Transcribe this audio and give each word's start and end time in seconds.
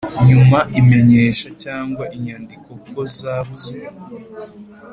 nyuma 0.27 0.59
imenyesha 0.81 1.47
cyangwa 1.63 2.05
inyandiko 2.15 2.69
kozabuze 2.89 3.77